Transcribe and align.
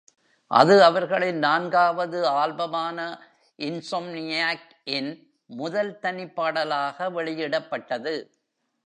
அது 0.51 0.83
அவர்களின் 0.83 1.37
நான்காவது 1.39 2.19
ஆல்பமான 2.37 2.97
"Insomniac"-இன் 3.59 5.11
முதல் 5.49 5.93
தனிப்பாடலாக 6.03 7.11
வெளியிடப்பட்டது. 7.11 8.15